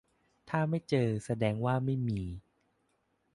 [0.49, 2.21] ถ้าไม่เจอแสดงว่าไม่มี